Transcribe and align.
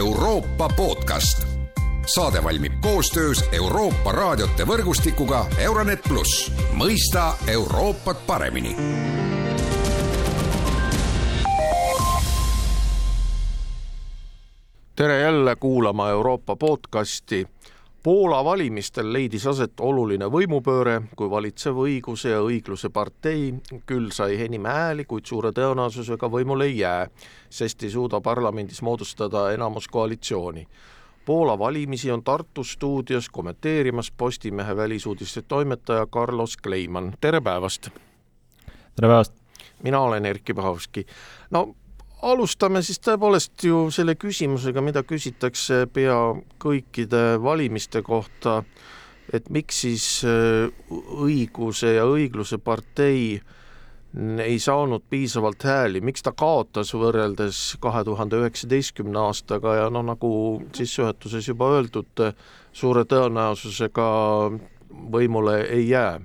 Euroopa 0.00 0.68
podcast. 0.68 1.46
saade 2.06 2.44
valmib 2.44 2.72
koostöös 2.80 3.44
Euroopa 3.52 4.12
raadiote 4.12 4.64
võrgustikuga 4.64 5.44
Euronet 5.58 6.00
pluss, 6.08 6.52
mõista 6.72 7.34
Euroopat 7.46 8.26
paremini 8.26 8.76
tere 14.96 15.20
jälle 15.20 15.56
kuulama 15.56 16.10
Euroopa 16.10 16.56
podcasti. 16.56 17.48
Poola 18.02 18.44
valimistel 18.44 19.12
leidis 19.12 19.44
aset 19.46 19.80
oluline 19.84 20.24
võimupööre, 20.32 21.02
kui 21.16 21.28
valitsev 21.30 21.76
õiguse 21.82 22.30
ja 22.32 22.38
õigluse 22.40 22.88
partei 22.88 23.50
küll 23.84 24.08
sai 24.16 24.38
enim 24.40 24.64
hääli, 24.64 25.04
kuid 25.04 25.28
suure 25.28 25.50
tõenäosusega 25.52 26.30
võimule 26.32 26.70
ei 26.70 26.78
jää, 26.78 27.10
sest 27.52 27.84
ei 27.84 27.90
suuda 27.92 28.22
parlamendis 28.24 28.80
moodustada 28.82 29.50
enamuskoalitsiooni. 29.52 30.64
Poola 31.28 31.58
valimisi 31.58 32.08
on 32.10 32.24
Tartu 32.24 32.64
stuudios 32.64 33.28
kommenteerimas 33.28 34.08
Postimehe 34.10 34.76
välisuudiste 34.76 35.42
toimetaja 35.42 36.06
Carlos 36.06 36.56
Kleiman, 36.56 37.12
tere 37.20 37.40
päevast! 37.40 37.90
tere 38.96 39.08
päevast! 39.08 39.36
mina 39.82 40.00
olen 40.00 40.26
Erkki 40.26 40.54
Pahovski. 40.54 41.06
no 41.50 41.74
alustame 42.22 42.82
siis 42.84 43.00
tõepoolest 43.04 43.64
ju 43.64 43.86
selle 43.94 44.16
küsimusega, 44.20 44.82
mida 44.84 45.02
küsitakse 45.06 45.86
pea 45.92 46.18
kõikide 46.60 47.40
valimiste 47.42 48.02
kohta, 48.02 48.60
et 49.32 49.48
miks 49.50 49.82
siis 49.84 50.06
äh, 50.26 50.68
õiguse 50.90 51.94
ja 51.96 52.06
õigluse 52.10 52.58
partei 52.58 53.40
ei 54.42 54.58
saanud 54.58 55.04
piisavalt 55.10 55.62
hääli, 55.62 56.00
miks 56.02 56.24
ta 56.26 56.32
kaotas 56.34 56.90
võrreldes 56.98 57.76
kahe 57.80 58.02
tuhande 58.04 58.40
üheksateistkümne 58.40 59.20
aastaga? 59.22 59.76
Ja 59.78 59.86
noh, 59.92 60.02
nagu 60.02 60.30
sissejuhatuses 60.74 61.46
juba 61.52 61.68
öeldud, 61.76 62.24
suure 62.72 63.04
tõenäosusega 63.06 64.08
võimule 65.14 65.60
ei 65.70 65.88
jää? 65.92 66.18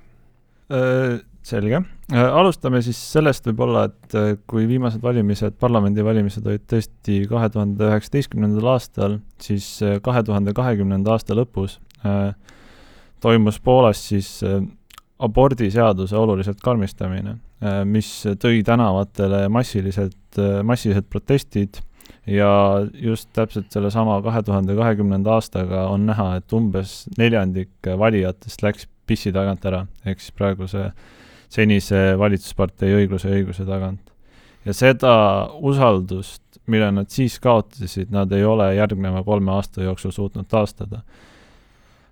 Selge, 1.45 1.77
äh, 2.09 2.23
alustame 2.33 2.79
siis 2.81 2.97
sellest 2.97 3.45
võib-olla, 3.45 3.83
et 3.85 4.15
äh, 4.17 4.31
kui 4.49 4.63
viimased 4.65 5.03
valimised, 5.03 5.53
parlamendivalimised 5.61 6.45
olid 6.49 6.63
tõesti 6.71 7.19
kahe 7.29 7.49
tuhande 7.53 7.85
üheksateistkümnendal 7.85 8.71
aastal, 8.71 9.19
siis 9.41 9.67
äh, 9.85 9.99
kahe 10.05 10.23
tuhande 10.25 10.55
kahekümnenda 10.57 11.13
aasta 11.13 11.37
lõpus 11.37 11.77
toimus 13.21 13.57
Poolas 13.65 14.01
siis 14.11 14.27
abordiseaduse 15.25 16.13
oluliselt 16.19 16.59
karmistamine 16.61 17.31
mis 17.89 18.09
tõi 18.37 18.59
tänavatele 18.65 19.47
massiliselt 19.49 20.37
massilised 20.69 21.07
protestid 21.09 21.79
ja 22.29 22.51
just 22.93 23.31
täpselt 23.33 23.73
sellesama 23.73 24.19
kahe 24.27 24.43
tuhande 24.45 24.77
kahekümnenda 24.77 25.33
aastaga 25.39 25.87
on 25.89 26.05
näha, 26.11 26.35
et 26.37 26.53
umbes 26.53 27.07
neljandik 27.17 27.89
valijatest 27.97 28.61
läks 28.61 28.85
pissi 29.09 29.33
tagant 29.33 29.65
ära, 29.65 29.87
ehk 30.05 30.21
siis 30.21 30.37
praeguse 30.37 30.85
äh, 30.91 31.13
senise 31.55 32.01
valitsuspartei 32.19 32.93
õigluse 32.99 33.31
ja 33.31 33.39
õiguse 33.39 33.65
tagant. 33.67 34.11
ja 34.65 34.73
seda 34.73 35.13
usaldust, 35.61 36.41
mille 36.71 36.89
nad 36.91 37.09
siis 37.13 37.37
kaotasid, 37.39 38.09
nad 38.13 38.31
ei 38.33 38.43
ole 38.45 38.71
järgneva 38.75 39.21
kolme 39.23 39.51
aasta 39.53 39.83
jooksul 39.85 40.11
suutnud 40.11 40.47
taastada. 40.49 41.03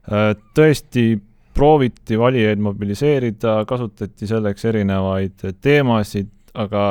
Äh, 0.06 0.36
tõesti 0.54 1.18
prooviti 1.54 2.18
valijaid 2.20 2.62
mobiliseerida, 2.62 3.64
kasutati 3.70 4.28
selleks 4.30 4.66
erinevaid 4.70 5.46
teemasid, 5.62 6.30
aga 6.54 6.84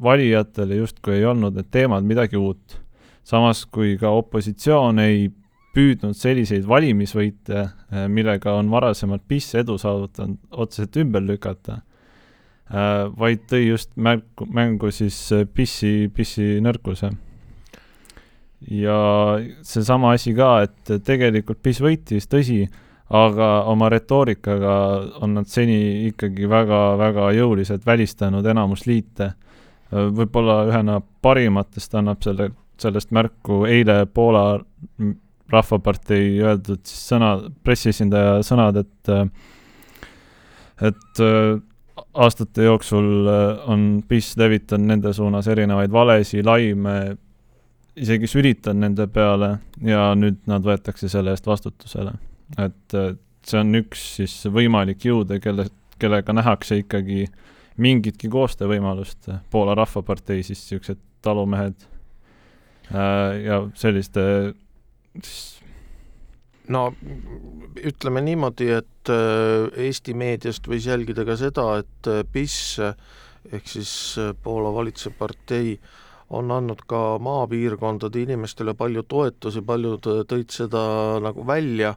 valijatele 0.00 0.80
justkui 0.80 1.18
ei 1.18 1.26
olnud 1.28 1.56
need 1.56 1.68
teemad 1.70 2.06
midagi 2.08 2.40
uut. 2.40 2.80
samas 3.24 3.66
kui 3.66 3.98
ka 4.00 4.10
opositsioon 4.10 4.98
ei 4.98 5.28
püüdnud 5.76 6.16
selliseid 6.16 6.64
valimisvõite, 6.66 7.60
äh, 7.60 8.08
millega 8.08 8.56
on 8.58 8.70
varasemalt 8.70 9.22
PIS 9.28 9.54
edu 9.60 9.76
saavutanud, 9.78 10.38
otseselt 10.50 10.96
ümber 10.96 11.22
lükata 11.22 11.82
vaid 12.70 13.48
tõi 13.50 13.64
just 13.66 13.90
märku, 13.98 14.46
mängu 14.46 14.92
siis 14.94 15.16
äh, 15.34 15.42
pissi, 15.54 16.10
pissi 16.14 16.60
nõrkuse. 16.62 17.10
ja 18.70 18.96
seesama 19.62 20.12
asi 20.14 20.34
ka, 20.36 20.50
et 20.62 20.92
tegelikult 21.04 21.62
piss 21.62 21.80
võitis, 21.80 22.28
tõsi, 22.28 22.68
aga 23.10 23.64
oma 23.66 23.88
retoorikaga 23.90 24.74
on 25.24 25.34
nad 25.34 25.48
seni 25.48 26.06
ikkagi 26.10 26.46
väga-väga 26.48 27.32
jõuliselt 27.34 27.86
välistanud 27.86 28.46
enamusliite. 28.46 29.32
Äh, 29.90 30.10
võib-olla 30.14 30.62
ühena 30.68 31.00
parimatest 31.22 31.94
annab 31.98 32.22
selle, 32.22 32.52
sellest 32.78 33.10
märku 33.10 33.64
eile 33.66 34.04
Poola 34.06 34.60
Rahvapartei 35.50 36.38
öeldud 36.38 36.84
siis 36.86 37.08
sõna, 37.10 37.32
pressiesindaja 37.64 38.44
sõnad, 38.46 38.78
et 38.84 39.10
et 40.80 41.20
aastate 42.14 42.64
jooksul 42.64 43.28
äh, 43.28 43.68
on 43.70 44.02
PIS 44.08 44.36
levitanud 44.36 44.86
nende 44.86 45.12
suunas 45.12 45.48
erinevaid 45.48 45.92
valesid, 45.92 46.46
laime, 46.46 47.16
isegi 47.96 48.30
sülitanud 48.30 48.86
nende 48.86 49.06
peale 49.12 49.56
ja 49.84 50.10
nüüd 50.18 50.42
nad 50.50 50.64
võetakse 50.66 51.10
selle 51.12 51.34
eest 51.34 51.46
vastutusele. 51.46 52.14
et 52.58 52.96
äh, 52.98 53.12
see 53.46 53.60
on 53.60 53.74
üks 53.82 54.02
siis 54.20 54.34
võimalik 54.52 55.04
jõude, 55.04 55.40
kelle, 55.40 55.68
kellega 55.98 56.34
nähakse 56.36 56.80
ikkagi 56.82 57.26
mingitki 57.80 58.28
koostöövõimalust, 58.28 59.30
Poola 59.50 59.74
Rahvapartei 59.74 60.42
siis 60.42 60.60
niisugused 60.66 61.00
talumehed 61.22 61.86
äh, 62.92 63.40
ja 63.44 63.62
selliste 63.74 64.54
siis 65.22 65.59
no 66.70 66.84
ütleme 67.86 68.22
niimoodi, 68.24 68.70
et 68.80 69.12
äh, 69.12 69.70
Eesti 69.86 70.14
meediast 70.18 70.68
võis 70.70 70.86
jälgida 70.88 71.24
ka 71.28 71.36
seda, 71.40 71.66
et 71.82 72.10
äh, 72.10 72.22
PIS 72.32 72.56
ehk 73.50 73.68
siis 73.68 73.92
äh, 74.20 74.32
Poola 74.42 74.72
valitsev 74.74 75.16
partei 75.18 75.76
on 76.36 76.50
andnud 76.54 76.84
ka 76.86 77.18
maapiirkondade 77.22 78.22
inimestele 78.22 78.76
palju 78.78 79.02
toetusi, 79.10 79.64
paljud 79.66 80.04
tõid 80.30 80.52
seda 80.54 80.82
nagu 81.24 81.42
välja, 81.46 81.96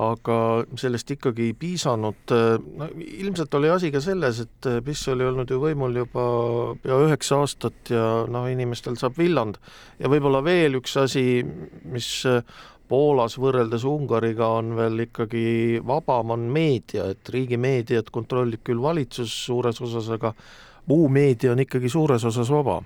aga 0.00 0.36
sellest 0.78 1.14
ikkagi 1.16 1.46
ei 1.48 1.54
piisanud, 1.58 2.34
no 2.78 2.88
ilmselt 3.00 3.56
oli 3.56 3.70
asi 3.72 3.88
ka 3.90 4.02
selles, 4.04 4.42
et 4.44 4.68
PIS 4.84 5.06
oli 5.14 5.24
olnud 5.26 5.50
ju 5.50 5.58
võimul 5.64 5.96
juba 5.96 6.26
pea 6.82 6.98
üheksa 7.06 7.40
aastat 7.40 7.90
ja 7.90 8.04
noh, 8.28 8.46
inimestel 8.52 9.00
saab 9.00 9.16
villand. 9.18 9.56
ja 9.98 10.12
võib-olla 10.12 10.44
veel 10.44 10.76
üks 10.78 10.98
asi, 11.00 11.40
mis 11.88 12.12
Poolas 12.90 13.36
võrreldes 13.38 13.84
Ungariga 13.86 14.48
on 14.58 14.72
veel 14.78 15.04
ikkagi 15.06 15.44
vabam, 15.86 16.32
on 16.34 16.48
meedia, 16.50 17.06
et 17.12 17.28
riigimeediat 17.30 18.10
kontrollib 18.10 18.64
küll 18.66 18.82
valitsus 18.82 19.30
suures 19.46 19.78
osas, 19.86 20.08
aga 20.16 20.32
muu 20.90 21.06
meedia 21.12 21.52
on 21.54 21.62
ikkagi 21.62 21.90
suures 21.92 22.24
osas 22.26 22.50
vaba. 22.50 22.80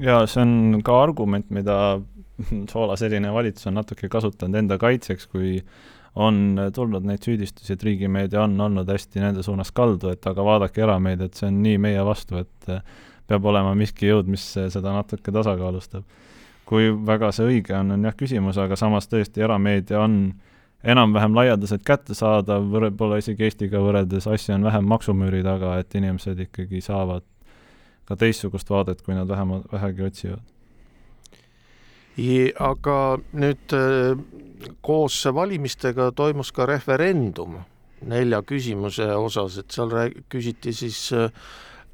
jaa, 0.00 0.24
see 0.28 0.40
on 0.44 0.80
ka 0.84 0.96
argument, 1.02 1.50
mida 1.52 1.98
Poola 2.72 2.96
selline 3.00 3.32
valitsus 3.32 3.68
on 3.68 3.76
natuke 3.80 4.08
kasutanud 4.12 4.60
enda 4.62 4.80
kaitseks, 4.80 5.28
kui 5.28 5.58
on 6.16 6.56
tulnud 6.72 7.04
neid 7.04 7.24
süüdistusi, 7.24 7.74
et 7.74 7.82
riigimeedia 7.84 8.40
on 8.46 8.56
olnud 8.60 8.88
hästi 8.88 9.20
nende 9.20 9.44
suunas 9.44 9.72
kaldu, 9.76 10.14
et 10.16 10.24
aga 10.28 10.44
vaadake 10.44 10.84
erameediat, 10.84 11.36
see 11.36 11.50
on 11.50 11.60
nii 11.64 11.76
meie 11.88 12.04
vastu, 12.08 12.40
et 12.40 12.70
peab 13.28 13.48
olema 13.52 13.74
miski 13.76 14.08
jõud, 14.08 14.30
mis 14.32 14.44
seda 14.56 14.94
natuke 14.96 15.34
tasakaalustab 15.34 16.08
kui 16.66 16.90
väga 17.06 17.30
see 17.34 17.46
õige 17.46 17.76
on, 17.78 17.94
on 17.94 18.08
jah 18.08 18.16
küsimus, 18.18 18.58
aga 18.58 18.76
samas 18.78 19.06
tõesti 19.10 19.44
erameedia 19.46 20.00
on 20.02 20.34
enam-vähem 20.86 21.34
laialdaselt 21.34 21.84
kättesaadav, 21.86 22.66
võib-olla 22.70 23.20
isegi 23.22 23.46
Eestiga 23.46 23.80
võrreldes 23.82 24.26
asju 24.30 24.54
on 24.56 24.66
vähem 24.66 24.86
maksumüüri 24.90 25.42
taga, 25.46 25.76
et 25.80 25.94
inimesed 25.98 26.42
ikkagi 26.46 26.82
saavad 26.84 27.24
ka 28.06 28.18
teistsugust 28.18 28.70
vaadet, 28.70 29.02
kui 29.02 29.14
nad 29.16 29.28
vähemalt, 29.28 29.66
vähegi 29.72 30.06
otsivad. 30.06 30.42
aga 32.58 32.98
nüüd 33.32 33.74
äh, 33.76 34.18
koos 34.80 35.24
valimistega 35.34 36.12
toimus 36.12 36.52
ka 36.52 36.66
referendum 36.66 37.58
nelja 38.06 38.42
küsimuse 38.42 39.08
osas, 39.16 39.58
et 39.58 39.70
seal 39.70 39.90
rääg-, 39.90 40.22
küsiti 40.28 40.72
siis 40.72 41.12
äh, 41.12 41.30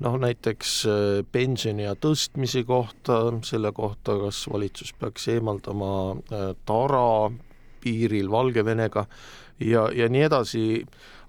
noh, 0.00 0.19
näiteks 0.21 0.75
äh, 0.87 1.23
pensioniea 1.33 1.94
tõstmise 2.00 2.65
kohta, 2.69 3.25
selle 3.47 3.73
kohta, 3.77 4.17
kas 4.25 4.44
valitsus 4.53 4.93
peaks 4.99 5.29
eemaldama 5.35 5.93
äh, 6.12 6.53
tara 6.67 7.31
piiril 7.83 8.31
Valgevenega 8.31 9.06
ja, 9.61 9.89
ja 9.94 10.09
nii 10.09 10.25
edasi, 10.29 10.65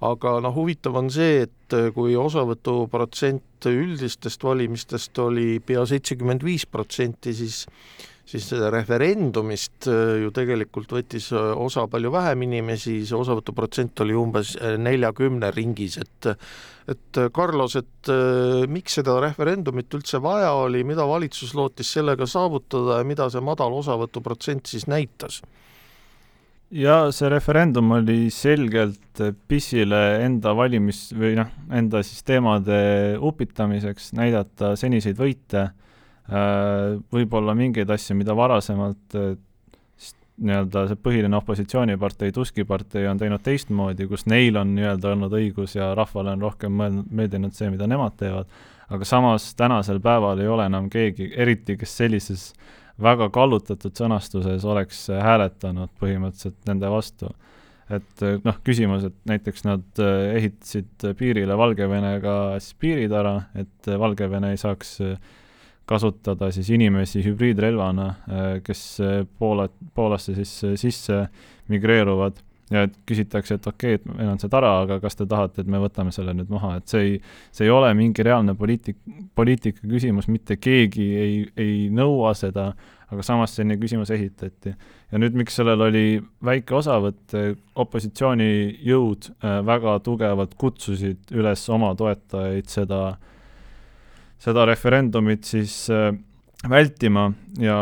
aga 0.03 0.37
noh, 0.43 0.55
huvitav 0.55 0.97
on 0.99 1.11
see, 1.13 1.43
et 1.47 1.75
äh, 1.77 1.89
kui 1.95 2.15
osavõtuprotsent 2.19 3.67
üldistest 3.69 4.43
valimistest 4.43 5.19
oli 5.23 5.59
pea 5.65 5.85
seitsekümmend 5.89 6.43
viis 6.45 6.65
protsenti, 6.69 7.35
siis 7.37 7.63
siis 8.25 8.51
referendumist 8.71 9.87
äh, 9.91 10.19
ju 10.23 10.31
tegelikult 10.35 10.93
võttis 10.95 11.29
äh, 11.35 11.51
osa 11.59 11.85
palju 11.91 12.11
vähem 12.13 12.45
inimesi, 12.47 13.01
see 13.05 13.17
osavõtuprotsent 13.17 14.03
oli 14.05 14.15
umbes 14.17 14.55
äh, 14.59 14.77
neljakümne 14.81 15.51
ringis, 15.55 15.99
et 16.01 16.33
et 16.83 17.15
Carlos, 17.31 17.77
et 17.79 18.09
miks 18.67 18.97
seda 18.97 19.13
referendumit 19.23 19.93
üldse 19.95 20.19
vaja 20.19 20.49
oli, 20.65 20.81
mida 20.83 21.05
valitsus 21.07 21.53
lootis 21.55 21.93
sellega 21.95 22.27
saavutada 22.27 22.97
ja 22.97 23.05
mida 23.07 23.29
see 23.31 23.39
madal 23.39 23.71
osavõtuprotsent 23.77 24.67
siis 24.67 24.83
näitas? 24.91 25.39
ja 26.75 26.97
see 27.15 27.29
referendum 27.31 27.93
oli 27.95 28.27
selgelt 28.35 29.21
PIS-ile 29.47 30.01
enda 30.25 30.51
valimis 30.57 31.05
või 31.15 31.37
noh, 31.39 31.55
enda 31.71 32.03
siis 32.03 32.19
teemade 32.27 32.81
upitamiseks, 33.31 34.11
näidata 34.19 34.73
seniseid 34.79 35.15
võite 35.19 35.69
võib-olla 36.31 37.55
mingeid 37.55 37.89
asju, 37.91 38.15
mida 38.15 38.35
varasemalt 38.35 39.17
äh, 39.19 39.33
nii-öelda 40.43 40.87
see 40.89 40.99
põhiline 41.03 41.37
opositsioonipartei, 41.37 42.31
Tuski 42.33 42.65
partei 42.65 43.05
on 43.07 43.19
teinud 43.21 43.43
teistmoodi, 43.43 44.07
kus 44.09 44.25
neil 44.31 44.57
on 44.57 44.73
nii-öelda 44.77 45.11
olnud 45.13 45.35
õigus 45.37 45.75
ja 45.77 45.91
rahvale 45.97 46.33
on 46.33 46.45
rohkem 46.47 46.73
mõelnud, 46.79 47.11
meeldinud 47.11 47.53
see, 47.55 47.69
mida 47.73 47.87
nemad 47.89 48.15
teevad, 48.17 48.49
aga 48.93 49.07
samas 49.07 49.51
tänasel 49.59 50.01
päeval 50.03 50.41
ei 50.41 50.49
ole 50.49 50.65
enam 50.69 50.89
keegi, 50.93 51.29
eriti 51.37 51.77
kes 51.77 51.97
sellises 52.01 52.47
väga 53.01 53.29
kallutatud 53.33 53.93
sõnastuses 53.97 54.65
oleks 54.69 55.05
hääletanud 55.13 55.93
põhimõtteliselt 56.01 56.59
nende 56.69 56.89
vastu. 56.93 57.29
et 57.93 58.21
noh, 58.45 58.57
küsimus, 58.63 59.03
et 59.05 59.15
näiteks 59.29 59.65
nad 59.67 59.99
ehitasid 60.33 61.03
piirile 61.19 61.57
Valgevenega 61.57 62.55
siis 62.59 62.77
piiritara, 62.79 63.41
et 63.59 63.89
Valgevene 63.99 64.53
ei 64.53 64.57
saaks 64.57 64.95
äh, 65.03 65.17
kasutada 65.85 66.51
siis 66.51 66.69
inimesi 66.69 67.23
hübriidrelvana, 67.25 68.07
äh, 68.07 68.47
kes 68.63 69.01
äh, 69.03 69.27
Poola, 69.39 69.67
Poolasse 69.95 70.35
siis 70.35 70.63
äh, 70.63 70.75
sisse 70.79 71.25
migreeruvad 71.67 72.39
ja 72.71 72.85
et 72.87 72.95
küsitakse, 73.05 73.57
et 73.59 73.67
okei 73.67 73.97
okay,, 73.97 73.99
et 73.99 74.17
meil 74.17 74.31
on 74.31 74.39
see 74.39 74.49
tara, 74.51 74.71
aga 74.85 74.97
kas 75.03 75.19
te 75.19 75.27
tahate, 75.29 75.61
et 75.61 75.69
me 75.69 75.81
võtame 75.83 76.13
selle 76.15 76.33
nüüd 76.37 76.49
maha, 76.53 76.77
et 76.79 76.87
see 76.89 77.03
ei, 77.03 77.17
see 77.51 77.67
ei 77.67 77.73
ole 77.73 77.91
mingi 77.99 78.23
reaalne 78.25 78.55
poliitik, 78.57 78.97
poliitika 79.35 79.83
küsimus, 79.83 80.29
mitte 80.31 80.57
keegi 80.57 81.07
ei, 81.19 81.35
ei 81.59 81.75
nõua 81.93 82.31
seda, 82.37 82.71
aga 83.13 83.25
samas 83.27 83.53
selline 83.53 83.77
küsimus 83.81 84.09
esitati. 84.15 84.73
ja 85.11 85.21
nüüd, 85.21 85.35
miks 85.37 85.59
sellel 85.59 85.83
oli 85.85 86.05
väike 86.41 86.79
osavõtt, 86.79 87.35
opositsioonijõud 87.83 89.29
väga 89.67 89.99
tugevalt 90.07 90.55
kutsusid 90.57 91.35
üles 91.35 91.67
oma 91.69 91.91
toetajaid 91.99 92.71
seda 92.71 93.03
äh, 93.11 93.29
seda 94.43 94.65
referendumit 94.67 95.47
siis 95.47 95.85
äh, 95.93 96.11
vältima 96.69 97.29
ja 97.61 97.77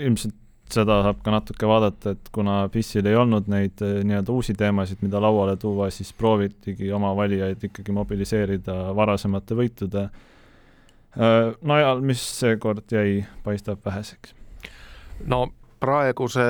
ilmselt 0.00 0.36
seda 0.70 1.00
saab 1.02 1.22
ka 1.24 1.32
natuke 1.34 1.66
vaadata, 1.66 2.14
et 2.14 2.30
kuna 2.32 2.62
PIS-il 2.72 3.08
ei 3.10 3.18
olnud 3.18 3.48
neid 3.50 3.82
äh, 3.84 4.00
nii-öelda 4.06 4.32
uusi 4.32 4.54
teemasid, 4.58 5.02
mida 5.04 5.20
lauale 5.22 5.56
tuua, 5.60 5.90
siis 5.94 6.12
proovitigi 6.16 6.92
oma 6.94 7.12
valijaid 7.18 7.64
ikkagi 7.70 7.94
mobiliseerida 7.94 8.76
varasemate 8.96 9.58
võitude 9.58 10.06
äh, 10.06 11.50
najal, 11.72 12.04
mis 12.06 12.22
seekord 12.38 12.86
jäi, 12.94 13.24
paistab 13.44 13.82
väheseks. 13.86 14.36
no 15.26 15.48
praeguse 15.80 16.44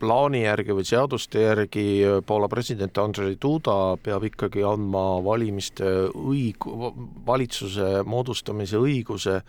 plaani 0.00 0.44
järgi 0.44 0.74
või 0.76 0.86
seaduste 0.88 1.44
järgi 1.44 1.84
Poola 2.26 2.48
president 2.48 2.98
Andrzej 2.98 3.36
Duda 3.42 3.96
peab 4.02 4.24
ikkagi 4.30 4.64
andma 4.66 5.20
valimiste 5.24 5.90
õig-, 6.10 6.68
valitsuse 7.26 8.00
moodustamise 8.08 8.80
õiguse. 8.80 9.40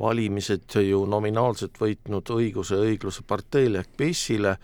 Valimised 0.00 0.78
ju 0.80 1.02
nominaalselt 1.04 1.74
võitnud 1.76 2.30
õiguse 2.32 2.78
ja 2.78 2.86
õigluse 2.88 3.20
parteile 3.28 3.82
ehk 3.82 3.90
PES-ile, 4.00 4.54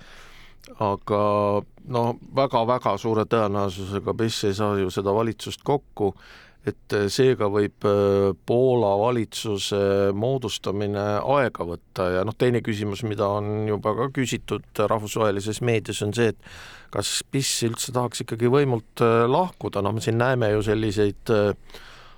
aga 0.80 1.18
noh, 1.92 2.08
väga-väga 2.38 2.94
suure 2.96 3.26
tõenäosusega 3.28 4.14
PES 4.16 4.38
ei 4.48 4.56
saa 4.56 4.78
ju 4.80 4.88
seda 4.94 5.12
valitsust 5.12 5.60
kokku 5.60 6.14
et 6.66 6.94
äh, 6.96 7.06
seega 7.12 7.48
võib 7.52 7.86
äh, 7.86 8.32
Poola 8.46 8.92
valitsuse 8.98 9.78
moodustamine 10.16 11.04
aega 11.22 11.66
võtta 11.68 12.08
ja 12.18 12.24
noh, 12.26 12.34
teine 12.38 12.62
küsimus, 12.66 13.04
mida 13.06 13.28
on 13.38 13.68
juba 13.70 13.94
ka 13.98 14.08
küsitud 14.16 14.82
rahvusvahelises 14.90 15.62
meedias, 15.66 16.02
on 16.06 16.14
see, 16.16 16.32
et 16.34 16.94
kas 16.94 17.20
PIS 17.30 17.52
üldse 17.70 17.94
tahaks 17.94 18.24
ikkagi 18.26 18.50
võimult 18.50 19.04
äh, 19.04 19.24
lahkuda, 19.30 19.84
noh, 19.84 19.94
me 19.94 20.02
siin 20.02 20.18
näeme 20.22 20.50
ju 20.56 20.64
selliseid 20.66 21.36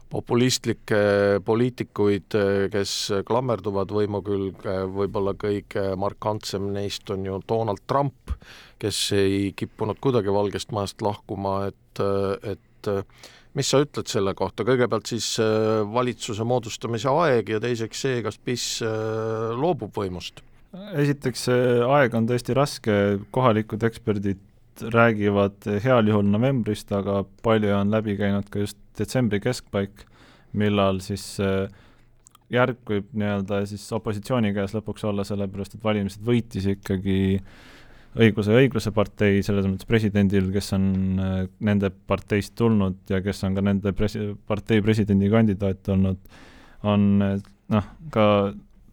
populistlikke 0.08 0.98
poliitikuid, 1.44 2.32
kes 2.72 2.92
klammerduvad 3.28 3.90
võimu 3.92 4.22
külge, 4.24 4.76
võib-olla 4.88 5.34
kõige 5.36 5.82
markantsem 6.00 6.70
neist 6.72 7.12
on 7.12 7.26
ju 7.28 7.36
Donald 7.44 7.82
Trump, 7.84 8.32
kes 8.80 9.02
ei 9.12 9.50
kippunud 9.52 10.00
kuidagi 10.00 10.32
Valgest 10.32 10.72
Majast 10.72 11.04
lahkuma, 11.04 11.58
et, 11.68 12.00
et 12.54 12.88
mis 13.56 13.70
sa 13.70 13.80
ütled 13.84 14.10
selle 14.10 14.34
kohta, 14.38 14.66
kõigepealt 14.68 15.08
siis 15.10 15.30
äh, 15.42 15.80
valitsuse 15.92 16.44
moodustamise 16.48 17.12
aeg 17.12 17.54
ja 17.54 17.62
teiseks 17.62 18.04
see, 18.04 18.20
kas 18.26 18.38
PIS 18.42 18.68
äh, 18.86 19.56
loobub 19.56 19.94
võimust? 19.96 20.44
esiteks, 21.00 21.46
see 21.48 21.78
aeg 21.80 22.12
on 22.18 22.26
tõesti 22.28 22.54
raske, 22.56 22.94
kohalikud 23.32 23.86
eksperdid 23.88 24.42
räägivad 24.94 25.64
heal 25.82 26.06
juhul 26.06 26.28
novembrist, 26.28 26.92
aga 26.94 27.22
palju 27.42 27.72
on 27.74 27.90
läbi 27.90 28.18
käinud 28.18 28.50
ka 28.52 28.62
just 28.62 28.78
detsembri 28.98 29.40
keskpaik, 29.42 30.04
millal 30.58 31.00
siis 31.04 31.24
äh, 31.42 31.66
järg 32.52 32.78
võib 32.88 33.08
nii-öelda 33.16 33.62
siis 33.68 33.84
opositsiooni 33.96 34.52
käes 34.56 34.74
lõpuks 34.76 35.04
olla, 35.08 35.24
sellepärast 35.26 35.76
et 35.76 35.84
valimised 35.84 36.24
võitis 36.24 36.68
ikkagi 36.74 37.18
õiguse 38.18 38.54
ja 38.54 38.62
õigluse 38.62 38.92
partei, 38.94 39.42
selles 39.46 39.66
mõttes 39.68 39.88
presidendil, 39.88 40.50
kes 40.54 40.72
on 40.76 40.86
äh, 41.22 41.42
nende 41.64 41.90
parteist 41.90 42.54
tulnud 42.58 43.10
ja 43.10 43.22
kes 43.24 43.44
on 43.46 43.58
ka 43.58 43.64
nende 43.64 43.92
presi-, 43.96 44.32
partei 44.48 44.82
presidendikandidaat 44.84 45.92
olnud, 45.94 46.20
on 46.88 47.06
äh, 47.24 47.36
noh, 47.74 47.92
ka 48.14 48.26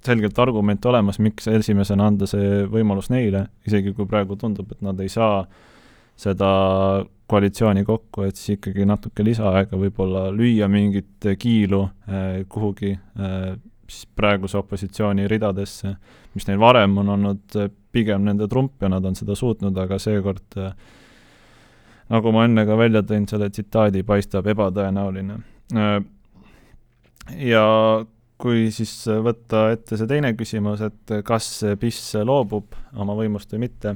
selgelt 0.06 0.38
argument 0.40 0.86
olemas, 0.86 1.20
miks 1.24 1.50
esimesena 1.50 2.12
anda 2.12 2.30
see 2.30 2.66
võimalus 2.70 3.10
neile, 3.10 3.48
isegi 3.66 3.96
kui 3.98 4.06
praegu 4.10 4.38
tundub, 4.38 4.70
et 4.76 4.86
nad 4.86 5.00
ei 5.02 5.10
saa 5.10 5.42
seda 6.16 6.50
koalitsiooni 7.28 7.84
kokku, 7.84 8.28
et 8.28 8.38
siis 8.38 8.60
ikkagi 8.60 8.86
natuke 8.88 9.26
lisaaega 9.26 9.78
võib-olla 9.80 10.28
lüüa 10.32 10.70
mingit 10.72 11.26
kiilu 11.42 11.82
eh, 12.06 12.44
kuhugi 12.50 12.94
siis 13.88 14.08
praeguse 14.16 14.58
opositsiooni 14.58 15.28
ridadesse, 15.28 15.96
mis 16.34 16.48
neil 16.48 16.60
varem 16.60 16.98
on 17.02 17.12
olnud 17.16 17.58
eh, 17.60 17.70
pigem 17.92 18.26
nende 18.26 18.48
trump 18.52 18.82
ja 18.82 18.90
nad 18.92 19.06
on 19.06 19.16
seda 19.18 19.36
suutnud, 19.38 19.78
aga 19.78 20.00
seekord 20.02 20.58
eh, 20.62 20.74
nagu 22.14 22.34
ma 22.34 22.46
enne 22.48 22.66
ka 22.68 22.78
välja 22.80 23.04
tõin, 23.06 23.28
selle 23.30 23.50
tsitaadi 23.54 24.04
paistab 24.08 24.50
ebatõenäoline. 24.54 25.38
Eh, 25.76 25.96
ja 27.52 27.66
kui 28.42 28.68
siis 28.76 28.98
võtta 29.08 29.70
ette 29.74 29.98
see 29.98 30.10
teine 30.10 30.34
küsimus, 30.36 30.84
et 30.84 31.16
kas 31.26 31.48
PIS 31.80 32.18
loobub 32.28 32.76
oma 33.00 33.16
võimust 33.16 33.54
või 33.56 33.64
mitte 33.64 33.96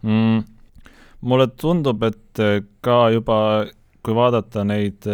mm,, 0.00 0.38
mulle 1.28 1.50
tundub, 1.60 2.02
et 2.08 2.40
ka 2.80 2.98
juba, 3.12 3.38
kui 4.00 4.16
vaadata 4.16 4.64
neid 4.64 5.04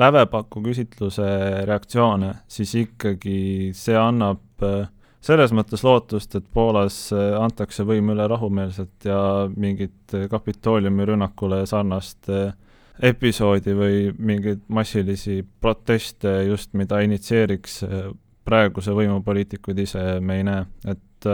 lävepaku 0.00 0.62
küsitluse 0.64 1.26
reaktsioone, 1.68 2.32
siis 2.48 2.72
ikkagi 2.78 3.70
see 3.76 3.96
annab 3.98 4.64
äh, 4.64 4.88
selles 5.20 5.52
mõttes 5.56 5.84
lootust, 5.84 6.34
et 6.38 6.46
Poolas 6.54 6.96
äh, 7.16 7.34
antakse 7.40 7.84
võim 7.88 8.12
üle 8.14 8.26
rahumeelselt 8.30 9.08
ja 9.08 9.20
mingit 9.56 10.16
Kapitooliumi 10.30 11.08
rünnakule 11.12 11.62
sarnast 11.68 12.30
äh, 12.32 12.52
episoodi 13.10 13.76
või 13.76 14.00
mingeid 14.18 14.66
massilisi 14.68 15.40
proteste 15.60 16.42
just, 16.48 16.74
mida 16.76 17.00
initsieeriks 17.00 17.78
praeguse 18.44 18.92
võimupoliitikud 18.92 19.78
ise, 19.80 20.02
me 20.20 20.36
ei 20.40 20.44
näe, 20.44 20.66
et 20.90 21.28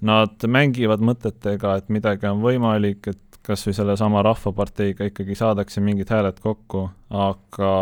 nad 0.00 0.46
mängivad 0.48 1.02
mõtetega, 1.04 1.74
et 1.76 1.92
midagi 1.92 2.28
on 2.30 2.40
võimalik, 2.40 3.10
et 3.12 3.29
kas 3.50 3.66
või 3.66 3.76
sellesama 3.76 4.22
Rahvaparteiga 4.24 5.08
ikkagi 5.10 5.36
saadakse 5.38 5.82
mingid 5.84 6.10
hääled 6.12 6.38
kokku, 6.42 6.86
aga, 7.10 7.72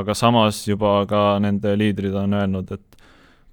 aga 0.00 0.16
samas 0.16 0.62
juba 0.68 1.02
ka 1.10 1.22
nende 1.44 1.74
liidrid 1.76 2.16
on 2.16 2.36
öelnud, 2.38 2.72
et 2.72 3.02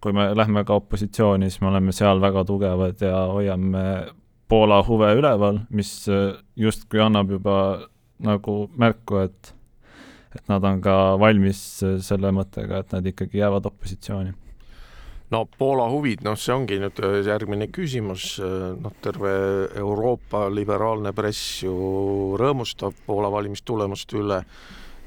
kui 0.04 0.16
me 0.16 0.30
lähme 0.38 0.64
ka 0.68 0.78
opositsiooni, 0.80 1.50
siis 1.50 1.64
me 1.64 1.72
oleme 1.74 1.96
seal 1.96 2.22
väga 2.24 2.46
tugevad 2.48 3.02
ja 3.04 3.26
hoiame 3.34 3.88
Poola 4.46 4.84
huve 4.86 5.08
üleval, 5.18 5.64
mis 5.74 5.90
justkui 6.56 7.00
annab 7.02 7.32
juba 7.34 7.56
nagu 8.22 8.58
märku, 8.78 9.24
et 9.26 9.54
et 10.36 10.50
nad 10.52 10.64
on 10.68 10.82
ka 10.84 11.16
valmis 11.18 11.60
selle 12.04 12.30
mõttega, 12.36 12.84
et 12.84 12.92
nad 12.94 13.06
ikkagi 13.08 13.40
jäävad 13.40 13.66
opositsiooni 13.72 14.34
no 15.36 15.44
Poola 15.58 15.90
huvid, 15.92 16.24
noh, 16.26 16.38
see 16.40 16.54
ongi 16.56 16.80
nüüd 16.80 17.02
äh, 17.04 17.20
järgmine 17.28 17.68
küsimus, 17.74 18.36
äh, 18.40 18.72
noh, 18.80 18.96
terve 19.04 19.34
Euroopa 19.82 20.46
liberaalne 20.54 21.12
press 21.16 21.62
ju 21.66 21.76
rõõmustab 22.40 23.06
Poola 23.08 23.32
valimistulemuste 23.34 24.20
üle. 24.22 24.42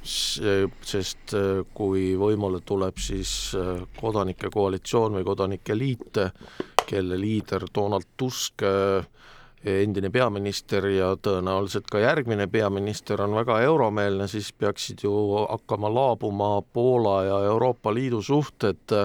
Sest 0.09 1.35
kui 1.75 2.03
võimule 2.17 2.61
tuleb 2.65 3.01
siis 3.03 3.51
kodanike 3.99 4.49
koalitsioon 4.55 5.19
või 5.19 5.27
kodanike 5.27 5.75
liit, 5.75 6.21
kelle 6.89 7.19
liider 7.19 7.67
Donald 7.75 8.07
Tusk 8.17 8.63
endine 9.67 10.09
peaminister 10.15 10.87
ja 10.95 11.11
tõenäoliselt 11.19 11.91
ka 11.91 12.01
järgmine 12.01 12.47
peaminister 12.49 13.21
on 13.27 13.35
väga 13.37 13.59
euromeelne, 13.67 14.31
siis 14.31 14.53
peaksid 14.55 15.03
ju 15.05 15.13
hakkama 15.43 15.91
laabuma 15.93 16.55
Poola 16.63 17.19
ja 17.27 17.43
Euroopa 17.51 17.93
Liidu 17.93 18.23
suhted 18.23 18.97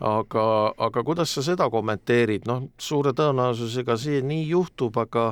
aga, 0.00 0.46
aga 0.88 1.04
kuidas 1.04 1.32
sa 1.32 1.44
seda 1.44 1.70
kommenteerid, 1.72 2.48
noh, 2.48 2.68
suure 2.78 3.14
tõenäosusega 3.16 3.96
see 4.00 4.24
nii 4.24 4.48
juhtub, 4.50 4.98
aga 5.00 5.30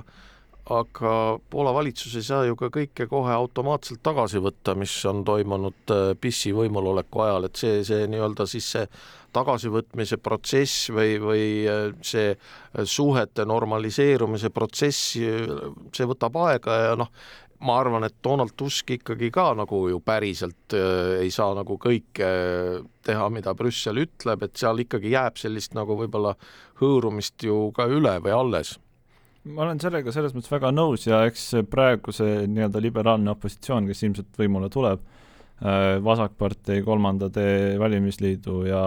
aga 0.65 1.39
Poola 1.53 1.75
valitsus 1.77 2.15
ei 2.17 2.25
saa 2.25 2.47
ju 2.49 2.57
ka 2.57 2.71
kõike 2.73 3.05
kohe 3.11 3.33
automaatselt 3.35 4.01
tagasi 4.03 4.41
võtta, 4.41 4.73
mis 4.79 4.95
on 5.05 5.21
toimunud 5.25 5.93
PIS-i 6.21 6.55
võimuloleku 6.57 7.21
ajal, 7.21 7.49
et 7.51 7.61
see, 7.61 7.83
see 7.85 8.07
nii-öelda 8.09 8.47
siis 8.49 8.71
see 8.73 8.87
tagasivõtmise 9.35 10.19
protsess 10.23 10.89
või, 10.95 11.19
või 11.21 11.45
äh, 11.69 11.89
see 12.07 12.31
äh, 12.33 12.85
suhete 12.89 13.45
normaliseerumise 13.49 14.51
protsess, 14.55 15.19
see 15.19 16.09
võtab 16.09 16.39
aega 16.47 16.79
ja 16.81 16.95
noh, 16.99 17.11
ma 17.65 17.79
arvan, 17.81 18.05
et 18.07 18.17
Donald 18.25 18.55
Tusk 18.57 18.95
ikkagi 18.99 19.31
ka 19.33 19.49
nagu 19.57 19.87
ju 19.89 20.01
päriselt 20.05 20.75
äh, 20.77 21.21
ei 21.25 21.31
saa 21.35 21.55
nagu 21.57 21.77
kõike 21.81 22.29
äh, 22.29 22.79
teha, 23.07 23.29
mida 23.33 23.55
Brüssel 23.57 24.03
ütleb, 24.05 24.45
et 24.45 24.61
seal 24.61 24.83
ikkagi 24.85 25.15
jääb 25.15 25.41
sellist 25.41 25.77
nagu 25.77 25.97
võib-olla 25.99 26.35
hõõrumist 26.81 27.47
ju 27.47 27.71
ka 27.77 27.89
üle 27.91 28.17
või 28.25 28.35
alles. 28.37 28.77
Ma 29.45 29.67
olen 29.67 29.81
sellega 29.81 30.13
selles 30.13 30.33
mõttes 30.33 30.53
väga 30.53 30.71
nõus 30.73 31.05
ja 31.05 31.23
eks 31.29 31.51
praegu 31.73 32.13
see 32.17 32.47
nii-öelda 32.49 32.81
liberaalne 32.81 33.33
opositsioon, 33.35 33.89
kes 33.91 34.05
ilmselt 34.07 34.41
võimule 34.41 34.71
tuleb, 34.73 35.03
äh, 35.65 35.97
vasakpartei, 36.05 36.85
kolmanda 36.85 37.31
tee 37.33 37.75
valimisliidu 37.81 38.63
ja 38.69 38.87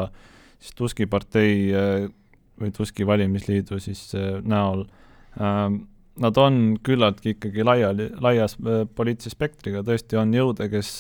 siis 0.58 0.78
Tuski 0.78 1.10
partei 1.10 1.70
äh, 1.74 2.08
või 2.62 2.74
Tuski 2.74 3.06
valimisliidu 3.06 3.78
siis 3.82 4.10
näol, 4.46 4.88
ähm, 5.42 5.86
nad 6.22 6.38
on 6.42 6.78
küllaltki 6.84 7.36
ikkagi 7.36 7.66
laiali, 7.66 8.10
laias 8.24 8.58
äh, 8.62 8.86
poliitilise 8.96 9.34
spektriga, 9.34 9.84
tõesti 9.86 10.20
on 10.20 10.34
jõude, 10.34 10.70
kes 10.72 10.92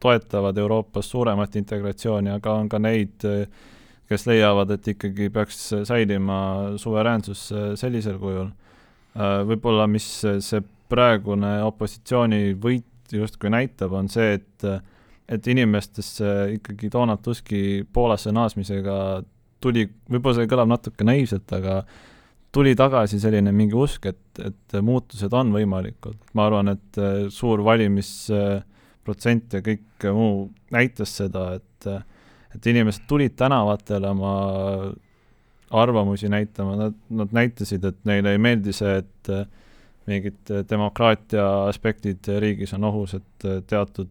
toetavad 0.00 0.58
Euroopas 0.58 1.10
suuremat 1.12 1.56
integratsiooni, 1.60 2.32
aga 2.32 2.54
on 2.56 2.70
ka 2.72 2.78
neid, 2.80 3.26
kes 4.08 4.22
leiavad, 4.26 4.70
et 4.72 4.88
ikkagi 4.94 5.28
peaks 5.30 5.58
säilima 5.84 6.38
suveräänsus 6.80 7.42
sellisel 7.76 8.16
kujul. 8.18 8.48
Võib-olla 9.50 9.84
mis 9.92 10.06
see 10.24 10.62
praegune 10.88 11.58
opositsiooni 11.66 12.54
võit 12.62 13.12
justkui 13.12 13.52
näitab, 13.52 13.92
on 13.92 14.08
see, 14.08 14.38
et 14.40 14.66
et 15.30 15.46
inimestesse 15.46 16.26
ikkagi 16.56 16.90
Donald 16.92 17.22
Tuski 17.22 17.86
Poolasse 17.92 18.32
naasmisega 18.34 18.96
tuli, 19.62 19.84
võib-olla 20.10 20.40
see 20.40 20.50
kõlab 20.50 20.72
natuke 20.72 21.06
naiivselt, 21.06 21.52
aga 21.54 21.84
tuli 22.52 22.74
tagasi 22.76 23.20
selline 23.22 23.52
mingi 23.54 23.76
usk, 23.78 24.06
et, 24.10 24.42
et 24.42 24.78
muutused 24.82 25.32
on 25.36 25.52
võimalikud. 25.54 26.16
ma 26.34 26.46
arvan, 26.48 26.74
et 26.74 26.98
äh, 26.98 27.28
suur 27.34 27.62
valimisprotsent 27.66 29.58
ja 29.58 29.62
kõik 29.66 30.08
muu 30.16 30.48
näitas 30.74 31.16
seda, 31.22 31.60
et, 31.60 31.88
et 32.54 32.66
inimesed 32.72 33.06
tulid 33.10 33.36
tänavatele 33.38 34.10
oma 34.10 34.34
arvamusi 35.70 36.28
näitama, 36.28 36.76
nad, 36.76 36.94
nad 37.14 37.34
näitasid, 37.34 37.84
et 37.86 37.98
neile 38.04 38.34
ei 38.34 38.40
meeldi 38.42 38.72
see, 38.74 38.96
et 38.98 39.30
mingid 40.10 40.50
demokraatia 40.70 41.44
aspektid 41.68 42.26
riigis 42.42 42.72
on 42.74 42.88
ohus, 42.88 43.14
et 43.14 43.46
teatud 43.70 44.10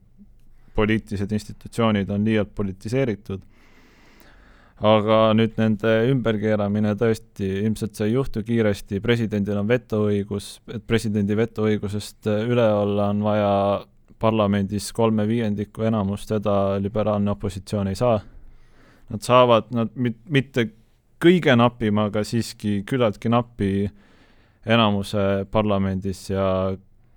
poliitilised 0.80 1.32
institutsioonid 1.36 2.10
on 2.10 2.26
liialt 2.26 2.56
politiseeritud. 2.56 3.42
Aga 4.80 5.20
nüüd 5.36 5.58
nende 5.60 5.92
ümberkeeramine 6.14 6.94
tõesti 7.00 7.48
ilmselt 7.66 7.98
see 7.98 8.10
ei 8.10 8.16
juhtu 8.16 8.44
kiiresti, 8.48 9.02
presidendil 9.04 9.60
on 9.60 9.68
vetoõigus, 9.68 10.60
et 10.72 10.86
presidendi 10.88 11.36
vetoõigusest 11.36 12.30
üle 12.48 12.68
olla, 12.80 13.10
on 13.12 13.24
vaja 13.26 13.54
parlamendis 14.20 14.92
kolme 14.96 15.26
viiendiku 15.28 15.88
enamust, 15.88 16.32
seda 16.32 16.78
liberaalne 16.80 17.32
opositsioon 17.32 17.92
ei 17.92 18.00
saa. 18.00 18.20
Nad 19.10 19.26
saavad, 19.26 19.72
nad 19.76 19.92
mit-, 19.96 20.22
mitte 20.32 20.70
kõige 21.20 21.56
napima, 21.60 22.08
aga 22.10 22.24
siiski 22.28 22.82
küllaltki 22.88 23.32
napi 23.32 23.90
enamuse 24.70 25.46
parlamendis 25.52 26.30
ja 26.30 26.46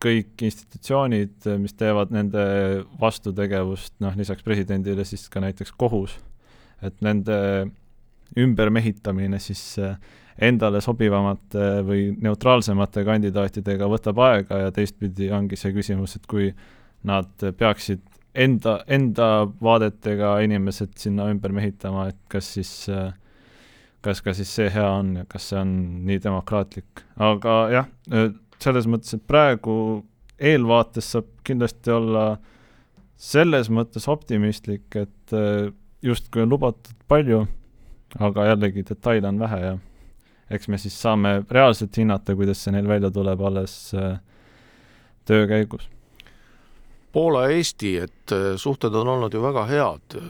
kõik 0.02 0.42
institutsioonid, 0.42 1.46
mis 1.62 1.76
teevad 1.78 2.10
nende 2.14 2.42
vastutegevust, 2.98 3.94
noh, 4.02 4.14
lisaks 4.18 4.42
presidendile 4.42 5.04
siis 5.06 5.28
ka 5.30 5.42
näiteks 5.42 5.74
kohus, 5.78 6.16
et 6.82 6.98
nende 7.04 7.38
ümbermehitamine 8.38 9.38
siis 9.42 9.62
eh, 9.78 9.96
endale 10.42 10.80
sobivamate 10.80 11.82
või 11.86 12.06
neutraalsemate 12.24 13.04
kandidaatidega 13.04 13.88
võtab 13.92 14.22
aega 14.24 14.62
ja 14.64 14.70
teistpidi 14.74 15.28
ongi 15.34 15.58
see 15.60 15.74
küsimus, 15.76 16.16
et 16.16 16.28
kui 16.30 16.48
nad 17.08 17.32
peaksid 17.58 18.00
enda, 18.34 18.78
enda 18.88 19.28
vaadetega 19.60 20.38
inimesed 20.46 20.96
sinna 20.98 21.28
ümber 21.32 21.52
mehitama, 21.52 22.08
et 22.12 22.20
kas 22.32 22.54
siis 22.56 22.72
eh, 22.88 23.10
kas 24.02 24.22
ka 24.24 24.34
siis 24.34 24.50
see 24.50 24.70
hea 24.72 24.88
on 24.98 25.12
ja 25.20 25.26
kas 25.30 25.50
see 25.50 25.60
on 25.60 25.74
nii 26.08 26.18
demokraatlik, 26.24 27.04
aga 27.22 27.58
jah, 27.70 27.90
selles 28.62 28.88
mõttes, 28.90 29.14
et 29.14 29.22
praegu 29.28 29.74
eelvaates 30.42 31.12
saab 31.14 31.28
kindlasti 31.46 31.92
olla 31.94 32.24
selles 33.22 33.70
mõttes 33.70 34.08
optimistlik, 34.10 34.88
et 34.98 35.36
justkui 36.02 36.42
on 36.42 36.52
lubatud 36.52 36.98
palju, 37.08 37.46
aga 38.18 38.46
jällegi 38.52 38.84
detaile 38.88 39.28
on 39.28 39.38
vähe 39.38 39.60
ja 39.60 39.78
eks 40.50 40.68
me 40.68 40.78
siis 40.78 40.98
saame 41.02 41.42
reaalselt 41.50 41.96
hinnata, 41.96 42.36
kuidas 42.36 42.64
see 42.64 42.74
neil 42.74 42.88
välja 42.88 43.10
tuleb 43.10 43.40
alles 43.40 43.94
äh, 43.94 44.18
töö 45.24 45.46
käigus. 45.48 45.88
Poola 47.12 47.46
ja 47.46 47.56
Eesti, 47.56 47.96
et 47.98 48.32
äh, 48.32 48.52
suhted 48.56 48.94
on 48.94 49.08
olnud 49.16 49.34
ju 49.34 49.42
väga 49.42 49.66
head 49.70 50.20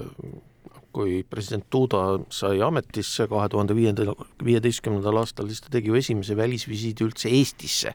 kui 0.93 1.23
president 1.29 1.65
Duda 1.73 2.03
sai 2.33 2.61
ametisse 2.65 3.27
kahe 3.31 3.49
tuhande 3.53 3.75
viiendal, 3.77 4.13
viieteistkümnendal 4.45 5.23
aastal, 5.23 5.49
siis 5.49 5.63
ta 5.65 5.73
tegi 5.73 5.89
ju 5.89 5.97
esimese 5.99 6.37
välisvisiidi 6.37 7.07
üldse 7.07 7.33
Eestisse, 7.33 7.95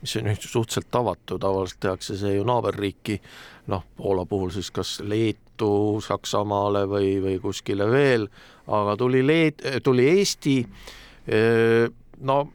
mis 0.00 0.16
on 0.16 0.30
ju 0.32 0.36
suhteliselt 0.40 0.88
tavatu, 0.94 1.38
tavaliselt 1.38 1.82
tehakse 1.84 2.16
see 2.18 2.38
ju 2.38 2.46
naaberriiki, 2.48 3.18
noh, 3.72 3.84
Poola 3.98 4.24
puhul 4.28 4.52
siis 4.54 4.72
kas 4.72 4.98
Leetu, 5.58 6.00
Saksamaale 6.00 6.86
või, 6.88 7.18
või 7.20 7.38
kuskile 7.40 7.88
veel, 7.90 8.28
aga 8.66 8.96
tuli 8.96 9.22
Leet-, 9.26 9.82
tuli 9.82 10.06
Eesti, 10.18 10.64
no 12.20 12.48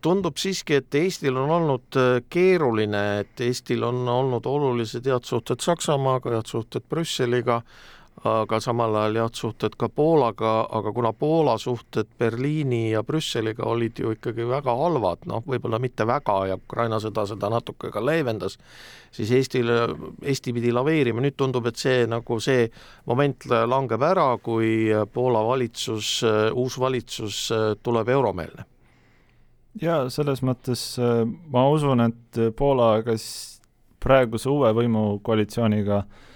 tundub 0.00 0.36
siiski, 0.38 0.78
et 0.78 0.94
Eestil 0.94 1.36
on 1.36 1.50
olnud 1.50 1.98
keeruline, 2.30 3.20
et 3.20 3.40
Eestil 3.40 3.82
on 3.82 4.06
olnud 4.08 4.46
olulised 4.46 5.06
head 5.06 5.24
suhted 5.24 5.60
Saksamaaga, 5.60 6.30
head 6.36 6.46
suhted 6.46 6.82
Brüsseliga, 6.88 7.62
aga 8.26 8.58
samal 8.60 8.96
ajal 8.96 9.16
head 9.22 9.36
suhted 9.38 9.74
ka 9.78 9.88
Poolaga, 9.88 10.66
aga 10.74 10.92
kuna 10.92 11.12
Poola 11.12 11.58
suhted 11.58 12.08
Berliini 12.18 12.90
ja 12.90 13.02
Brüsseliga 13.02 13.66
olid 13.68 13.98
ju 13.98 14.12
ikkagi 14.14 14.46
väga 14.48 14.74
halvad, 14.74 15.26
noh, 15.30 15.42
võib-olla 15.46 15.78
mitte 15.78 16.06
väga 16.06 16.38
ja 16.50 16.56
Ukraina 16.58 16.98
sõda 17.02 17.26
seda 17.30 17.50
natuke 17.52 17.92
ka 17.94 18.02
leevendas, 18.02 18.58
siis 19.14 19.30
Eestile, 19.30 19.80
Eesti 20.22 20.54
pidi 20.56 20.72
laveerima, 20.74 21.22
nüüd 21.22 21.36
tundub, 21.38 21.68
et 21.70 21.78
see 21.78 22.06
nagu 22.10 22.40
see 22.42 22.66
moment 23.06 23.46
langeb 23.46 24.02
ära, 24.02 24.30
kui 24.42 24.90
Poola 25.12 25.44
valitsus, 25.46 26.18
uus 26.54 26.78
valitsus 26.78 27.42
tuleb 27.82 28.08
euromeelne. 28.08 28.66
jaa, 29.78 30.08
selles 30.10 30.42
mõttes 30.42 30.96
ma 31.52 31.68
usun, 31.70 32.00
et 32.08 32.46
Poola 32.56 32.96
ka 33.06 33.14
siis 33.14 33.60
praeguse 33.98 34.48
uue 34.50 34.70
võimukoalitsiooniga 34.74 35.98
äh, 35.98 36.06
Äh, 36.08 36.27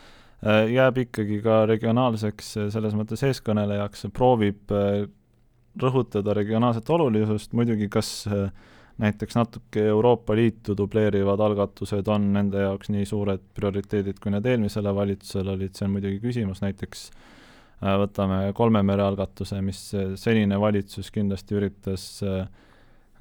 jääb 0.42 0.98
ikkagi 1.04 1.40
ka 1.44 1.62
regionaalseks 1.70 2.56
äh, 2.58 2.70
selles 2.74 2.96
mõttes 2.98 3.22
eeskõnelejaks, 3.28 4.08
proovib 4.14 4.72
äh, 4.74 5.04
rõhutada 5.82 6.34
regionaalset 6.36 6.88
olulisust, 6.92 7.54
muidugi 7.56 7.88
kas 7.88 8.26
näiteks 9.00 9.38
natuke 9.38 9.86
Euroopa 9.88 10.34
Liitu 10.36 10.74
dubleerivad 10.76 11.40
algatused 11.40 12.08
on 12.12 12.26
nende 12.34 12.60
jaoks 12.60 12.90
nii 12.92 13.06
suured 13.08 13.40
prioriteedid, 13.56 14.18
kui 14.20 14.34
need 14.34 14.46
eelmisele 14.46 14.92
valitsusele 14.94 15.54
olid, 15.54 15.72
see 15.72 15.86
on 15.86 15.94
muidugi 15.94 16.20
küsimus, 16.20 16.60
näiteks 16.60 17.06
võtame 17.80 18.52
kolme 18.54 18.82
mere 18.84 19.06
algatuse, 19.06 19.62
mis 19.64 19.80
senine 20.20 20.60
valitsus 20.60 21.08
kindlasti 21.10 21.56
üritas 21.56 22.04
äh, 22.20 22.44
Äh, 22.44 22.70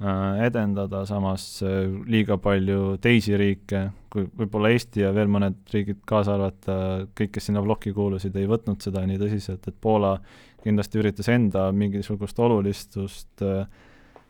edendada, 0.01 1.03
samas 1.05 1.61
äh, 1.61 1.83
liiga 2.09 2.37
palju 2.41 2.97
teisi 3.01 3.35
riike, 3.37 3.83
kui 4.11 4.25
võib-olla 4.25 4.71
Eesti 4.73 5.03
ja 5.03 5.11
veel 5.13 5.29
mõned 5.31 5.59
riigid 5.73 5.99
kaasa 6.09 6.35
arvata, 6.35 6.77
kõik, 7.17 7.35
kes 7.35 7.49
sinna 7.49 7.61
plokki 7.61 7.93
kuulusid, 7.93 8.35
ei 8.35 8.49
võtnud 8.49 8.81
seda 8.81 9.03
nii 9.05 9.19
tõsiselt, 9.21 9.67
et 9.67 9.77
Poola 9.81 10.15
kindlasti 10.63 11.01
üritas 11.01 11.29
enda 11.33 11.67
mingisugust 11.75 12.39
olulistust 12.41 13.45
äh, 13.45 13.67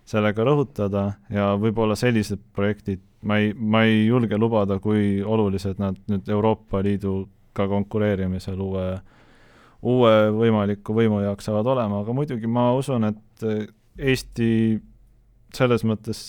sellega 0.08 0.44
rõhutada 0.48 1.06
ja 1.32 1.54
võib-olla 1.62 1.96
sellised 1.96 2.44
projektid, 2.56 3.00
ma 3.24 3.40
ei, 3.40 3.54
ma 3.56 3.86
ei 3.88 4.06
julge 4.10 4.40
lubada, 4.40 4.80
kui 4.84 5.22
olulised 5.24 5.80
nad 5.80 5.98
nüüd 6.12 6.28
Euroopa 6.36 6.84
Liiduga 6.84 7.68
konkureerimisel 7.72 8.60
uue, 8.60 8.86
uue 9.88 10.16
võimaliku 10.36 11.00
võimu 11.00 11.24
jaoks 11.24 11.48
saavad 11.48 11.76
olema, 11.78 12.04
aga 12.04 12.16
muidugi 12.18 12.50
ma 12.52 12.74
usun, 12.76 13.08
et 13.14 13.46
Eesti 14.02 14.80
selles 15.58 15.84
mõttes 15.88 16.22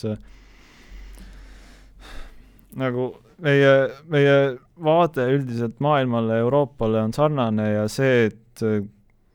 nagu 2.78 3.10
meie, 3.42 3.72
meie 4.10 4.36
vaade 4.82 5.26
üldiselt 5.34 5.80
maailmale, 5.84 6.40
Euroopale 6.42 7.02
on 7.02 7.14
sarnane 7.14 7.68
ja 7.72 7.86
see, 7.90 8.28
et 8.30 8.64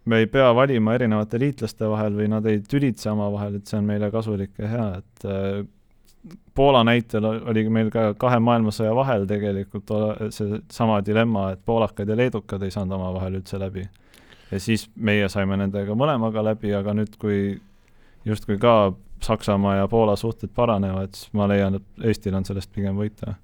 me 0.08 0.22
ei 0.24 0.28
pea 0.32 0.50
valima 0.56 0.96
erinevate 0.96 1.40
liitlaste 1.42 1.90
vahel 1.92 2.16
või 2.18 2.30
nad 2.32 2.46
ei 2.48 2.62
tülitse 2.64 3.12
omavahel, 3.12 3.60
et 3.60 3.70
see 3.70 3.80
on 3.80 3.90
meile 3.90 4.10
kasulik 4.14 4.54
ja 4.62 4.72
hea, 4.72 4.92
et 5.02 5.28
äh, 5.28 5.66
Poola 6.58 6.82
näitel 6.84 7.24
oli 7.24 7.62
meil 7.72 7.92
ka 7.94 8.10
kahe 8.20 8.40
maailmasõja 8.44 8.92
vahel 8.98 9.28
tegelikult 9.30 9.92
seesama 10.34 10.98
dilemma, 11.06 11.52
et 11.54 11.62
poolakad 11.64 12.10
ja 12.10 12.18
leedukad 12.18 12.66
ei 12.66 12.74
saanud 12.74 12.98
omavahel 12.98 13.38
üldse 13.40 13.60
läbi. 13.62 13.86
ja 14.52 14.60
siis 14.60 14.88
meie 14.96 15.30
saime 15.30 15.56
nendega 15.62 15.96
mõlemaga 15.96 16.44
läbi, 16.44 16.74
aga 16.74 16.96
nüüd, 16.98 17.14
kui 17.22 17.60
justkui 18.26 18.58
ka 18.60 18.74
Saksamaa 19.24 19.76
ja 19.76 19.88
Poola 19.88 20.16
suhted 20.16 20.52
paranevad, 20.56 21.16
siis 21.16 21.34
ma 21.34 21.48
leian, 21.50 21.80
et 21.80 22.06
Eestil 22.10 22.36
on 22.38 22.46
sellest 22.46 22.72
pigem 22.74 22.98
võita. 23.00 23.36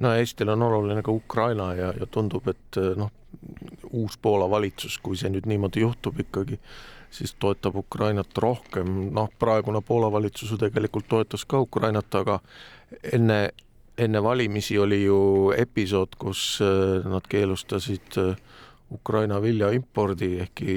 No 0.00 0.12
Eestil 0.12 0.50
on 0.52 0.62
oluline 0.62 1.02
ka 1.02 1.12
Ukraina 1.14 1.70
ja, 1.74 1.92
ja 1.96 2.08
tundub, 2.10 2.48
et 2.52 2.80
noh, 2.96 3.12
uus 3.92 4.18
Poola 4.22 4.50
valitsus, 4.50 4.98
kui 5.02 5.16
see 5.16 5.30
nüüd 5.32 5.46
niimoodi 5.48 5.84
juhtub 5.84 6.18
ikkagi, 6.20 6.58
siis 7.10 7.34
toetab 7.40 7.76
Ukrainat 7.80 8.38
rohkem, 8.42 9.10
noh, 9.14 9.30
praegune 9.38 9.80
Poola 9.84 10.10
valitsus 10.12 10.52
ju 10.52 10.58
tegelikult 10.60 11.08
toetas 11.08 11.46
ka 11.48 11.60
Ukrainat, 11.64 12.14
aga 12.14 12.40
enne, 13.12 13.40
enne 13.98 14.22
valimisi 14.22 14.78
oli 14.78 15.02
ju 15.04 15.18
episood, 15.56 16.18
kus 16.18 16.58
äh, 16.64 17.06
nad 17.08 17.28
keelustasid 17.30 18.20
äh, 18.20 18.36
Ukraina 18.92 19.40
vilja 19.42 19.72
impordi, 19.74 20.36
ehkki 20.44 20.74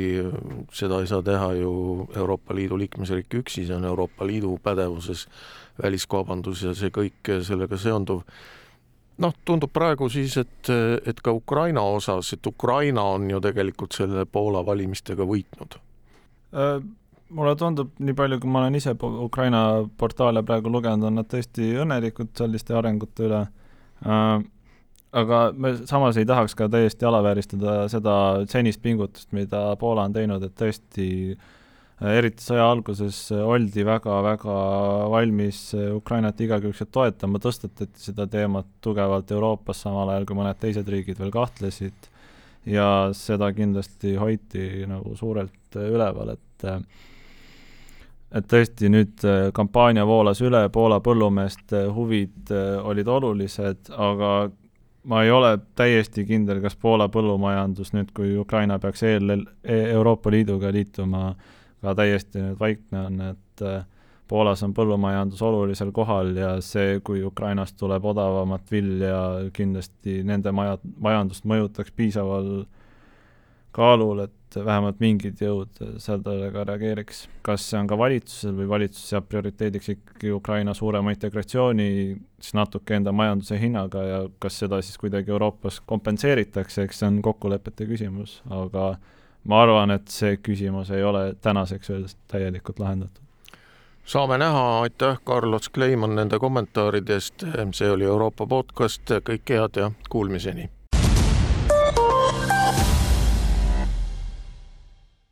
seda 0.73 0.97
ei 1.03 1.07
saa 1.07 1.21
teha 1.21 1.51
ju 1.59 1.73
Euroopa 2.17 2.55
Liidu 2.57 2.77
liikmesriik 2.81 3.35
üksi, 3.43 3.67
see 3.67 3.75
on 3.75 3.85
Euroopa 3.85 4.25
Liidu 4.25 4.55
pädevuses 4.63 5.27
väliskaubandus 5.81 6.63
ja 6.65 6.73
see 6.73 6.89
kõik 6.93 7.29
sellega 7.45 7.77
seonduv 7.77 8.23
noh, 9.23 9.35
tundub 9.45 9.71
praegu 9.75 10.09
siis, 10.11 10.37
et, 10.41 10.71
et 11.05 11.21
ka 11.21 11.33
Ukraina 11.35 11.83
osas, 11.85 12.33
et 12.33 12.47
Ukraina 12.47 13.03
on 13.15 13.29
ju 13.29 13.41
tegelikult 13.43 13.97
selle 13.97 14.25
Poola 14.25 14.63
valimistega 14.65 15.27
võitnud 15.27 15.77
äh,? 16.55 16.79
mulle 17.29 17.51
tundub, 17.53 17.91
nii 18.01 18.15
palju, 18.17 18.39
kui 18.41 18.49
ma 18.49 18.63
olen 18.63 18.79
ise 18.79 18.95
Ukraina 18.97 19.59
portaale 20.01 20.41
praegu 20.41 20.71
lugenud, 20.73 21.05
on 21.05 21.19
nad 21.19 21.27
tõesti 21.29 21.75
õnnelikud 21.77 22.31
selliste 22.39 22.73
arengute 22.73 23.27
üle 23.27 23.43
äh,, 23.45 24.39
aga 25.11 25.43
me 25.57 25.73
samas 25.89 26.17
ei 26.17 26.27
tahaks 26.29 26.55
ka 26.57 26.67
täiesti 26.69 27.05
alavääristada 27.05 27.87
seda 27.89 28.15
senist 28.49 28.81
pingutust, 28.81 29.31
mida 29.33 29.75
Poola 29.79 30.05
on 30.09 30.13
teinud, 30.13 30.43
et 30.45 30.55
tõesti 30.59 31.07
äh, 31.33 32.13
eriti 32.19 32.43
sõja 32.43 32.67
alguses 32.71 33.17
oldi 33.33 33.83
väga-väga 33.85 34.55
valmis 35.11 35.63
Ukrainat 35.97 36.39
igakülgselt 36.41 36.91
toetama, 36.95 37.41
tõstatati 37.43 37.99
seda 37.99 38.27
teemat 38.29 38.69
tugevalt 38.83 39.31
Euroopas, 39.35 39.81
samal 39.83 40.13
ajal 40.13 40.29
kui 40.29 40.39
mõned 40.39 40.59
teised 40.61 40.87
riigid 40.87 41.19
veel 41.19 41.33
kahtlesid, 41.33 42.09
ja 42.69 43.09
seda 43.15 43.51
kindlasti 43.55 44.15
hoiti 44.19 44.85
nagu 44.87 45.15
suurelt 45.19 45.79
üleval, 45.79 46.35
et 46.37 46.67
et 48.29 48.45
tõesti 48.45 48.91
nüüd 48.93 49.23
kampaania 49.57 50.03
voolas 50.05 50.39
üle, 50.45 50.67
Poola 50.69 50.99
põllumeeste 51.01 51.87
huvid 51.95 52.51
olid 52.85 53.07
olulised, 53.09 53.89
aga 53.89 54.33
ma 55.03 55.23
ei 55.23 55.31
ole 55.31 55.59
täiesti 55.75 56.25
kindel, 56.25 56.61
kas 56.61 56.75
Poola 56.75 57.07
põllumajandus 57.11 57.93
nüüd, 57.95 58.11
kui 58.15 58.35
Ukraina 58.37 58.79
peaks 58.79 59.03
eel 59.03 59.45
Euroopa 59.63 60.31
Liiduga 60.31 60.71
liituma, 60.75 61.33
ka 61.81 61.95
täiesti 61.95 62.43
nüüd 62.43 62.59
vaikne 62.59 63.05
on, 63.05 63.21
et 63.31 63.63
äh, 63.65 63.85
Poolas 64.29 64.61
on 64.63 64.75
põllumajandus 64.77 65.41
olulisel 65.41 65.91
kohal 65.91 66.35
ja 66.37 66.51
see, 66.61 66.99
kui 67.03 67.23
Ukrainast 67.25 67.79
tuleb 67.79 68.03
odavamat 68.05 68.71
vilja, 68.71 69.21
kindlasti 69.53 70.19
nende 70.23 70.51
maja, 70.53 70.77
majandust 71.01 71.47
mõjutaks 71.49 71.95
piisaval 71.97 72.51
kaalul, 73.73 74.27
et 74.27 74.35
vähemalt 74.55 74.99
mingid 74.99 75.41
jõud 75.41 75.81
sellele 76.01 76.49
ka 76.53 76.63
reageeriks. 76.67 77.27
kas 77.45 77.67
see 77.69 77.79
on 77.79 77.87
ka 77.87 77.97
valitsusel 77.97 78.55
või 78.57 78.69
valitsus 78.69 79.11
seab 79.11 79.29
prioriteediks 79.29 79.89
ikkagi 79.95 80.31
Ukraina 80.31 80.73
suurema 80.73 81.13
integratsiooni 81.13 81.89
siis 82.41 82.53
natuke 82.53 82.95
enda 82.95 83.11
majanduse 83.11 83.59
hinnaga 83.59 84.03
ja 84.03 84.19
kas 84.39 84.59
seda 84.59 84.81
siis 84.81 84.97
kuidagi 84.97 85.31
Euroopas 85.31 85.81
kompenseeritakse, 85.85 86.83
eks 86.83 86.99
see 86.99 87.07
on 87.07 87.21
kokkulepete 87.21 87.87
küsimus, 87.89 88.39
aga 88.49 88.93
ma 89.43 89.63
arvan, 89.63 89.91
et 89.91 90.07
see 90.07 90.37
küsimus 90.37 90.91
ei 90.95 91.03
ole 91.03 91.33
tänaseks 91.41 91.89
veel 91.89 92.07
täielikult 92.27 92.79
lahendatud. 92.79 93.23
saame 94.05 94.37
näha, 94.37 94.81
aitäh, 94.81 95.19
Carlos 95.25 95.69
Kleiman 95.69 96.15
nende 96.15 96.39
kommentaaridest, 96.39 97.45
see 97.71 97.91
oli 97.91 98.03
Euroopa 98.03 98.47
podcast, 98.47 99.05
kõike 99.23 99.61
head 99.61 99.81
ja 99.83 99.91
kuulmiseni! 100.09 100.69